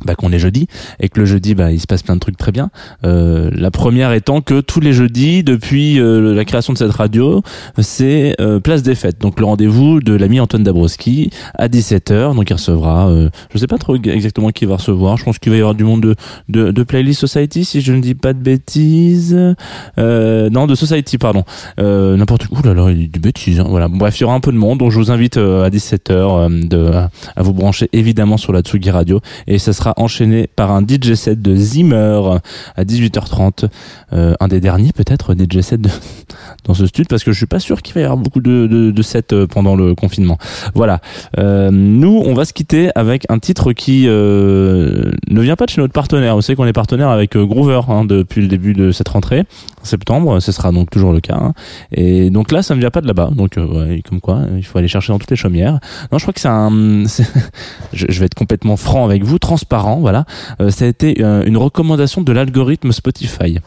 bah, 0.03 0.15
qu'on 0.15 0.31
est 0.31 0.39
jeudi 0.39 0.67
et 0.99 1.07
que 1.07 1.19
le 1.19 1.25
jeudi 1.25 1.55
bah 1.55 1.71
il 1.71 1.79
se 1.79 1.87
passe 1.87 2.03
plein 2.03 2.15
de 2.15 2.19
trucs 2.19 2.37
très 2.37 2.51
bien. 2.51 2.69
Euh, 3.05 3.49
la 3.53 3.71
première 3.71 4.11
étant 4.11 4.41
que 4.41 4.59
tous 4.59 4.81
les 4.81 4.91
jeudis 4.91 5.43
depuis 5.43 5.99
euh, 5.99 6.33
la 6.33 6.43
création 6.43 6.73
de 6.73 6.77
cette 6.77 6.91
radio 6.91 7.41
c'est 7.79 8.35
euh, 8.41 8.59
place 8.59 8.83
des 8.83 8.95
fêtes. 8.95 9.19
Donc 9.21 9.39
le 9.39 9.45
rendez-vous 9.45 10.01
de 10.01 10.13
l'ami 10.13 10.39
Antoine 10.41 10.63
Dabrowski 10.63 11.29
à 11.57 11.69
17h 11.69 12.35
donc 12.35 12.49
il 12.49 12.53
recevra 12.53 13.07
euh, 13.07 13.29
je 13.53 13.57
sais 13.57 13.67
pas 13.67 13.77
trop 13.77 13.95
exactement 13.95 14.49
qui 14.49 14.65
va 14.65 14.75
recevoir. 14.75 15.17
Je 15.17 15.23
pense 15.23 15.39
qu'il 15.39 15.51
va 15.51 15.57
y 15.57 15.61
avoir 15.61 15.75
du 15.75 15.85
monde 15.85 16.01
de, 16.01 16.15
de, 16.49 16.71
de 16.71 16.83
Playlist 16.83 17.21
Society 17.21 17.63
si 17.63 17.79
je 17.79 17.93
ne 17.93 18.01
dis 18.01 18.15
pas 18.15 18.33
de 18.33 18.39
bêtises. 18.39 19.55
Euh, 19.97 20.49
non 20.49 20.67
de 20.67 20.75
Society 20.75 21.17
pardon. 21.17 21.43
Euh, 21.79 22.17
n'importe 22.17 22.47
où. 22.49 22.61
Là 22.63 22.73
là 22.73 22.91
il 22.91 23.09
dit 23.09 23.19
bêtises 23.19 23.61
hein. 23.61 23.67
voilà. 23.69 23.87
Bref 23.87 24.19
il 24.19 24.21
y 24.21 24.23
aura 24.25 24.35
un 24.35 24.41
peu 24.41 24.51
de 24.51 24.57
monde. 24.57 24.79
Donc 24.79 24.91
je 24.91 24.97
vous 24.97 25.11
invite 25.11 25.37
à 25.37 25.69
17h 25.69 26.11
euh, 26.11 26.67
de, 26.67 26.91
à 27.35 27.43
vous 27.43 27.53
brancher 27.53 27.89
évidemment 27.93 28.37
sur 28.37 28.51
la 28.51 28.61
Tsugi 28.61 28.91
Radio. 28.91 29.21
Et 29.47 29.57
ça 29.57 29.71
sera 29.71 29.84
enchaîné 29.97 30.47
par 30.47 30.71
un 30.71 30.81
DJ 30.81 31.13
set 31.13 31.41
de 31.41 31.55
Zimmer 31.55 32.21
à 32.75 32.83
18h30 32.83 33.69
euh, 34.13 34.33
un 34.39 34.47
des 34.47 34.59
derniers 34.59 34.91
peut-être 34.93 35.33
DJ 35.33 35.61
set 35.61 35.81
dans 36.65 36.73
ce 36.73 36.85
studio 36.85 37.07
parce 37.09 37.23
que 37.23 37.31
je 37.31 37.37
suis 37.37 37.45
pas 37.45 37.59
sûr 37.59 37.81
qu'il 37.81 37.93
va 37.95 38.01
y 38.01 38.03
avoir 38.03 38.17
beaucoup 38.17 38.39
de, 38.39 39.01
sets 39.01 39.33
euh, 39.33 39.47
pendant 39.47 39.75
le 39.75 39.95
confinement. 39.95 40.37
Voilà. 40.73 40.99
Euh, 41.37 41.69
nous 41.71 42.21
on 42.25 42.33
va 42.33 42.45
se 42.45 42.53
quitter 42.53 42.89
avec 42.95 43.25
un 43.29 43.39
titre 43.39 43.73
qui 43.73 44.05
ne 44.05 45.11
vient 45.41 45.55
pas 45.55 45.65
de 45.65 45.71
chez 45.71 45.81
notre 45.81 45.93
partenaire. 45.93 46.35
Vous 46.35 46.41
savez 46.41 46.55
qu'on 46.55 46.65
est 46.65 46.73
partenaire 46.73 47.09
avec 47.09 47.35
Groover 47.37 47.81
hein, 47.87 48.05
depuis 48.05 48.41
le 48.41 48.47
début 48.47 48.73
de 48.73 48.91
cette 48.91 49.09
rentrée 49.09 49.43
en 49.81 49.85
septembre. 49.85 50.39
Ce 50.39 50.51
sera 50.51 50.71
donc 50.71 50.89
toujours 50.89 51.13
le 51.13 51.19
cas 51.19 51.35
hein. 51.35 51.53
et 51.91 52.29
donc 52.29 52.51
là 52.51 52.61
ça 52.61 52.75
ne 52.75 52.79
vient 52.79 52.91
pas 52.91 53.01
de 53.01 53.07
là-bas. 53.07 53.29
Donc 53.35 53.57
ouais, 53.57 54.01
comme 54.07 54.21
quoi 54.21 54.41
il 54.55 54.63
faut 54.65 54.77
aller 54.77 54.87
chercher 54.87 55.13
dans 55.13 55.19
toutes 55.19 55.31
les 55.31 55.37
chaumières. 55.37 55.79
Non 56.11 56.17
je 56.17 56.23
crois 56.23 56.33
que 56.33 56.39
c'est 56.39 56.47
un 56.47 56.71
je 57.93 58.19
vais 58.19 58.25
être 58.25 58.35
complètement 58.35 58.77
franc 58.77 59.05
avec 59.05 59.23
vous 59.23 59.39
transparent 59.39 59.74
voilà. 59.99 60.25
Euh, 60.61 60.71
ça 60.71 60.85
a 60.85 60.87
été 60.87 61.23
euh, 61.23 61.43
une 61.45 61.57
recommandation 61.57 62.21
de 62.21 62.31
l'algorithme 62.31 62.91
Spotify 62.91 63.59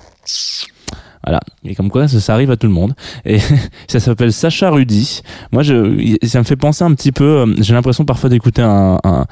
voilà. 1.28 1.40
Et 1.64 1.74
comme 1.74 1.90
quoi, 1.90 2.08
ça, 2.08 2.20
ça 2.20 2.32
arrive 2.32 2.50
à 2.50 2.56
tout 2.56 2.66
le 2.66 2.72
monde. 2.72 2.94
Et 3.26 3.38
ça 3.88 4.00
s'appelle 4.00 4.32
Sacha 4.32 4.70
Rudy. 4.70 5.20
Moi, 5.52 5.62
je, 5.62 6.16
ça 6.26 6.38
me 6.38 6.44
fait 6.44 6.56
penser 6.56 6.84
un 6.84 6.94
petit 6.94 7.12
peu. 7.12 7.24
euh, 7.24 7.54
J'ai 7.60 7.74
l'impression 7.74 8.06
parfois 8.06 8.30
d'écouter 8.30 8.62
un, 8.62 8.98
un, 9.04 9.26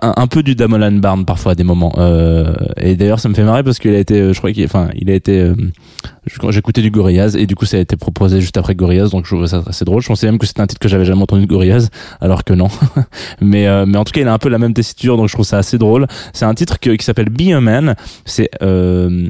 un, 0.00 0.26
peu 0.26 0.42
du 0.42 0.54
Damon 0.54 0.80
Albarn 0.80 1.26
parfois 1.26 1.52
à 1.52 1.54
des 1.54 1.64
moments. 1.64 1.92
Euh, 1.98 2.54
et 2.78 2.96
d'ailleurs, 2.96 3.20
ça 3.20 3.28
me 3.28 3.34
fait 3.34 3.44
marrer 3.44 3.62
parce 3.62 3.78
qu'il 3.78 3.94
a 3.94 3.98
été, 3.98 4.18
euh, 4.18 4.32
je 4.32 4.38
crois 4.38 4.52
qu'il, 4.52 4.64
enfin, 4.64 4.88
il 4.94 5.10
a 5.10 5.14
été. 5.14 5.38
euh, 5.40 5.54
J'écoutais 6.50 6.82
du 6.82 6.90
Gorillaz 6.90 7.36
et 7.36 7.46
du 7.46 7.54
coup, 7.54 7.66
ça 7.66 7.76
a 7.76 7.80
été 7.80 7.96
proposé 7.96 8.40
juste 8.40 8.56
après 8.56 8.74
Gorillaz, 8.74 9.10
donc 9.10 9.26
je 9.26 9.30
trouvais 9.34 9.46
ça 9.46 9.62
assez 9.66 9.84
drôle. 9.84 10.02
Je 10.02 10.08
pensais 10.08 10.26
même 10.26 10.38
que 10.38 10.46
c'était 10.46 10.60
un 10.60 10.66
titre 10.66 10.80
que 10.80 10.88
j'avais 10.88 11.04
jamais 11.04 11.22
entendu 11.22 11.42
de 11.42 11.46
Gorillaz, 11.46 11.88
alors 12.20 12.42
que 12.44 12.52
non. 12.52 12.68
mais 13.40 13.66
euh, 13.68 13.86
mais 13.86 13.96
en 13.98 14.04
tout 14.04 14.12
cas, 14.12 14.22
il 14.22 14.28
a 14.28 14.32
un 14.32 14.38
peu 14.38 14.48
la 14.48 14.58
même 14.58 14.74
tessiture, 14.74 15.16
donc 15.16 15.28
je 15.28 15.34
trouve 15.34 15.44
ça 15.46 15.58
assez 15.58 15.78
drôle. 15.78 16.06
C'est 16.32 16.44
un 16.44 16.54
titre 16.54 16.78
qui 16.78 16.96
s'appelle 17.04 17.28
Be 17.28 17.52
a 17.52 17.60
Man. 17.60 17.94
C'est 18.24 18.50
euh, 18.62 19.28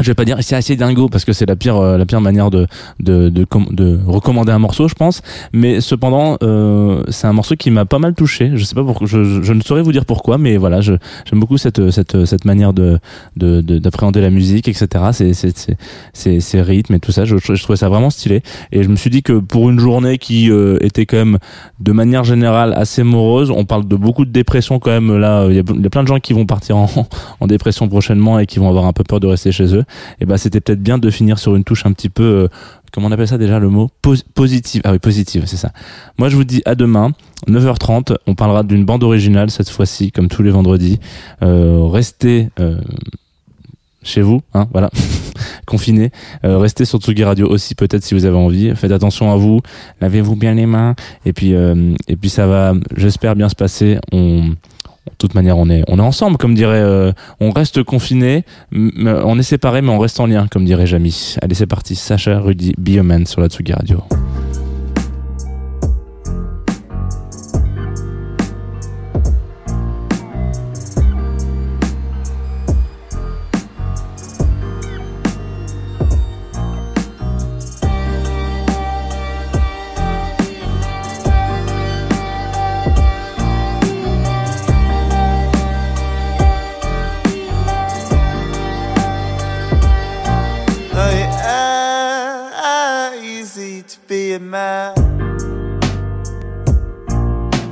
je 0.00 0.06
vais 0.10 0.14
pas 0.14 0.24
dire 0.24 0.38
c'est 0.40 0.56
assez 0.56 0.74
dingo 0.76 1.08
parce 1.08 1.24
que 1.24 1.32
c'est 1.32 1.46
la 1.46 1.54
pire 1.56 1.76
euh, 1.76 1.96
la 1.96 2.04
pire 2.06 2.20
manière 2.20 2.50
de 2.50 2.66
de, 3.00 3.28
de 3.28 3.46
de 3.70 3.98
recommander 4.06 4.50
un 4.52 4.58
morceau 4.58 4.88
je 4.88 4.94
pense. 4.94 5.22
Mais 5.52 5.80
cependant 5.80 6.36
euh, 6.42 7.02
c'est 7.08 7.26
un 7.28 7.32
morceau 7.32 7.54
qui 7.54 7.70
m'a 7.70 7.84
pas 7.84 7.98
mal 8.00 8.14
touché. 8.14 8.52
Je 8.54 8.64
sais 8.64 8.74
pas 8.74 8.82
pourquoi 8.82 9.06
je, 9.06 9.42
je, 9.42 9.52
ne 9.52 9.60
saurais 9.62 9.82
vous 9.82 9.92
dire 9.92 10.04
pourquoi 10.04 10.36
mais 10.38 10.56
voilà 10.56 10.80
j'aime 10.80 10.98
beaucoup 11.34 11.58
cette 11.58 11.90
cette 11.90 12.24
cette 12.24 12.44
manière 12.44 12.72
de 12.72 12.98
de 13.36 13.60
de- 13.60 13.78
d'appréhender 13.78 14.20
la 14.20 14.30
musique 14.30 14.66
etc 14.68 14.86
c'est 15.12 15.32
c'est 15.32 15.76
c'est 16.12 16.40
ces 16.40 16.60
rythmes 16.62 16.94
et 16.94 17.00
tout 17.00 17.12
ça. 17.12 17.24
Je, 17.24 17.36
je 17.38 17.62
trouvais 17.62 17.76
ça 17.76 17.88
vraiment 17.88 18.10
stylé. 18.10 18.42
Et 18.72 18.82
je 18.82 18.88
me 18.88 18.96
suis 18.96 19.10
dit 19.10 19.22
que 19.22 19.38
pour 19.38 19.70
une 19.70 19.78
journée 19.78 20.18
qui 20.18 20.50
euh, 20.50 20.76
était 20.80 21.06
quand 21.06 21.18
même 21.18 21.38
de 21.80 21.92
manière 21.92 22.24
générale 22.24 22.72
assez 22.76 23.02
morose 23.04 23.50
on 23.50 23.64
parle 23.64 23.86
de 23.86 23.96
beaucoup 23.96 24.24
de 24.24 24.30
dépression 24.30 24.78
quand 24.80 24.90
même. 24.90 25.16
Là 25.16 25.46
il 25.48 25.54
y 25.54 25.58
a, 25.60 25.62
y 25.62 25.86
a 25.86 25.90
plein 25.90 26.02
de 26.02 26.08
gens 26.08 26.18
qui 26.18 26.32
vont 26.32 26.46
partir 26.46 26.76
en 26.76 26.88
en 27.40 27.46
dépression 27.46 27.88
prochainement 27.88 28.38
et 28.40 28.46
qui 28.46 28.58
vont 28.58 28.68
avoir 28.68 28.86
un 28.86 28.92
peu 28.92 29.04
peur 29.04 29.20
de 29.20 29.26
rester 29.28 29.52
chez 29.52 29.74
eux 29.76 29.83
et 30.20 30.26
ben 30.26 30.36
c'était 30.36 30.60
peut-être 30.60 30.82
bien 30.82 30.98
de 30.98 31.10
finir 31.10 31.38
sur 31.38 31.56
une 31.56 31.64
touche 31.64 31.86
un 31.86 31.92
petit 31.92 32.08
peu 32.08 32.22
euh, 32.22 32.48
comment 32.92 33.08
on 33.08 33.12
appelle 33.12 33.28
ça 33.28 33.38
déjà 33.38 33.58
le 33.58 33.68
mot? 33.68 33.90
Pos- 34.02 34.22
positive. 34.34 34.82
Ah 34.84 34.92
oui 34.92 34.98
positive 34.98 35.44
c'est 35.46 35.56
ça. 35.56 35.72
Moi 36.18 36.28
je 36.28 36.36
vous 36.36 36.44
dis 36.44 36.62
à 36.64 36.74
demain 36.74 37.12
9h30 37.48 38.16
on 38.26 38.34
parlera 38.34 38.62
d'une 38.62 38.84
bande 38.84 39.02
originale 39.02 39.50
cette 39.50 39.68
fois-ci 39.68 40.12
comme 40.12 40.28
tous 40.28 40.42
les 40.42 40.50
vendredis. 40.50 40.98
Euh, 41.42 41.86
restez 41.90 42.48
euh, 42.60 42.80
chez 44.02 44.20
vous 44.22 44.42
hein, 44.54 44.68
voilà 44.72 44.90
confinés. 45.66 46.10
Restez 46.42 46.84
sur 46.84 46.98
Tsugi 47.00 47.24
Radio 47.24 47.48
aussi 47.48 47.74
peut-être 47.74 48.04
si 48.04 48.14
vous 48.14 48.26
avez 48.26 48.36
envie. 48.36 48.74
Faites 48.76 48.92
attention 48.92 49.32
à 49.32 49.36
vous. 49.36 49.60
Lavez-vous 50.00 50.36
bien 50.36 50.54
les 50.54 50.66
mains. 50.66 50.94
Et 51.24 51.32
puis 51.32 51.54
ça 52.28 52.46
va 52.46 52.74
j'espère 52.96 53.34
bien 53.34 53.48
se 53.48 53.54
passer 53.54 53.98
de 55.14 55.18
toute 55.18 55.34
manière, 55.36 55.56
on 55.58 55.70
est, 55.70 55.84
on 55.86 56.00
ensemble, 56.00 56.36
comme 56.38 56.54
dirait, 56.54 56.80
euh, 56.80 57.12
on 57.38 57.50
reste 57.50 57.84
confiné, 57.84 58.44
on 58.72 59.38
est 59.38 59.44
séparés, 59.44 59.80
mais 59.80 59.90
on 59.90 59.98
reste 59.98 60.18
en 60.18 60.26
lien, 60.26 60.48
comme 60.50 60.64
dirait 60.64 60.86
Jamy. 60.86 61.36
Allez, 61.40 61.54
c'est 61.54 61.66
parti. 61.66 61.94
Sacha 61.94 62.40
Rudy, 62.40 62.74
Bioman 62.78 63.24
sur 63.24 63.40
la 63.40 63.48
Tsugi 63.48 63.72
Radio. 63.72 64.02
ما 94.44 94.94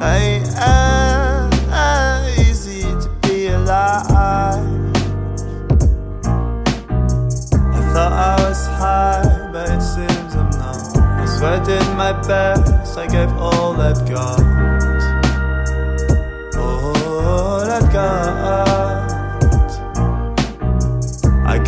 Ain't 0.03 0.49
uh, 0.59 1.49
uh, 1.71 2.27
easy 2.41 2.83
to 2.83 3.09
be 3.23 3.47
alive. 3.49 4.59
I 7.77 7.81
thought 7.93 8.13
I 8.13 8.35
was 8.43 8.67
high, 8.67 9.51
but 9.53 9.71
it 9.71 9.81
seems 9.81 10.35
I'm 10.35 10.51
not. 10.51 10.97
I 11.21 11.27
swear 11.27 11.61
I 11.61 11.65
did 11.65 11.87
my 11.97 12.13
best, 12.27 12.99
I 12.99 13.07
gave 13.07 13.33
all 13.37 13.81
I've 13.81 14.03
got. 14.11 14.41
All 16.57 17.61
I've 17.61 17.93
got. 17.93 18.82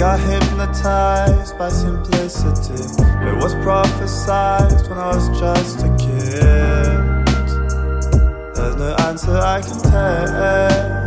Got 0.04 0.20
hypnotized 0.20 1.56
by 1.56 1.70
simplicity. 1.70 2.74
It 2.74 3.36
was 3.42 3.54
prophesized 3.64 4.90
when 4.90 4.98
I 4.98 5.16
was 5.16 5.30
just 5.40 5.78
a 5.78 5.88
kid. 5.96 7.24
There's 8.54 8.76
no 8.76 8.94
answer 8.98 9.34
I 9.34 9.62
can 9.62 9.80
take. 9.80 11.03